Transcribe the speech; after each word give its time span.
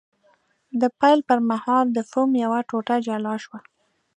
د 0.81 0.83
پیل 0.99 1.19
پر 1.27 1.39
مهال 1.51 1.85
د 1.91 1.99
فوم 2.09 2.29
یوه 2.43 2.59
ټوټه 2.69 2.95
جلا 3.07 3.35
شوه. 3.43 3.59